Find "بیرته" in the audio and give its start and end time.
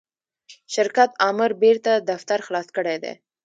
1.61-1.91